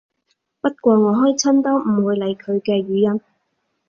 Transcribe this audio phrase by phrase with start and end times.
[0.61, 3.21] 不過我開親都唔會理佢嘅語音